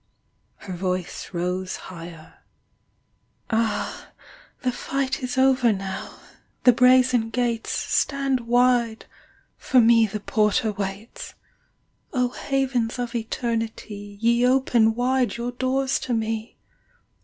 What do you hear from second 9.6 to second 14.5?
me the porter waits. O Havens of Eternity, Ye